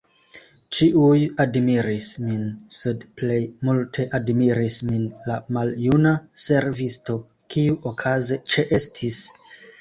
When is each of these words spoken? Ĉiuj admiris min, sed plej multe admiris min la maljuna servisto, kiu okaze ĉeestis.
Ĉiuj 0.75 1.17
admiris 1.43 2.07
min, 2.29 2.47
sed 2.77 3.05
plej 3.19 3.37
multe 3.69 4.05
admiris 4.21 4.79
min 4.93 5.05
la 5.27 5.37
maljuna 5.59 6.15
servisto, 6.47 7.19
kiu 7.57 7.79
okaze 7.93 8.41
ĉeestis. 8.57 9.23